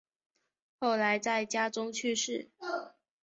[0.79, 2.49] 后来在家中去世。